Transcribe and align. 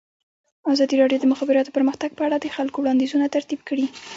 ازادي 0.73 0.95
راډیو 1.01 1.19
د 1.19 1.23
د 1.27 1.31
مخابراتو 1.33 1.75
پرمختګ 1.77 2.09
په 2.15 2.23
اړه 2.27 2.37
د 2.39 2.47
خلکو 2.55 2.77
وړاندیزونه 2.81 3.33
ترتیب 3.35 3.59
کړي. 3.69 3.85